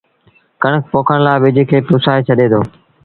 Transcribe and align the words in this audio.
ڪڻڪ 0.61 0.83
پوکڻ 0.91 1.17
لآ 1.25 1.33
ٻج 1.41 1.55
کي 1.69 1.77
پُسآئي 1.87 2.21
ڇڏي 2.27 2.47
دو 2.51 2.61